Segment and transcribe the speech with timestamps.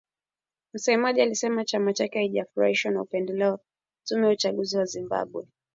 [0.73, 3.59] Msemaji alisema chama chake hakijafurahishwa na upendeleo wa
[4.05, 5.47] tume ya uchaguzi wa Zimbabwe